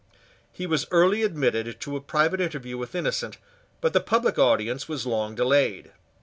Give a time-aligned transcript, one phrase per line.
[0.51, 3.37] He was early admitted to a private interview with Innocent:
[3.81, 5.91] but the public audience was long delayed.